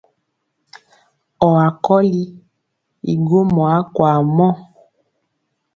Ɔwa 1.45 1.65
kɔli 1.85 2.23
i 3.11 3.13
gwomɔ 3.25 3.63
akwaa 3.77 4.17
mɔ. 4.35 4.47